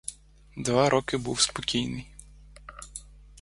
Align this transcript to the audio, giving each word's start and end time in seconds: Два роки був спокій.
Два 0.57 0.89
роки 0.89 1.17
був 1.17 1.39
спокій. 1.39 2.07